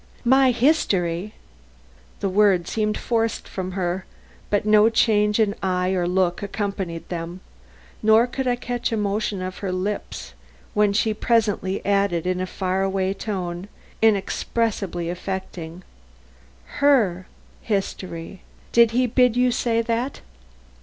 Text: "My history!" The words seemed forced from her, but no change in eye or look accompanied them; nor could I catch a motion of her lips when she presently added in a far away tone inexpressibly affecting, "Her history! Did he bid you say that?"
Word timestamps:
"My 0.25 0.49
history!" 0.49 1.35
The 2.21 2.29
words 2.29 2.71
seemed 2.71 2.97
forced 2.97 3.47
from 3.47 3.73
her, 3.73 4.05
but 4.49 4.65
no 4.65 4.89
change 4.89 5.39
in 5.39 5.53
eye 5.61 5.91
or 5.91 6.07
look 6.07 6.41
accompanied 6.41 7.07
them; 7.09 7.39
nor 8.01 8.25
could 8.25 8.47
I 8.47 8.55
catch 8.55 8.91
a 8.91 8.97
motion 8.97 9.43
of 9.43 9.59
her 9.59 9.71
lips 9.71 10.33
when 10.73 10.91
she 10.91 11.13
presently 11.13 11.85
added 11.85 12.25
in 12.25 12.41
a 12.41 12.47
far 12.47 12.81
away 12.81 13.13
tone 13.13 13.67
inexpressibly 14.01 15.07
affecting, 15.07 15.83
"Her 16.81 17.27
history! 17.61 18.41
Did 18.71 18.89
he 18.97 19.05
bid 19.05 19.37
you 19.37 19.51
say 19.51 19.83
that?" 19.83 20.21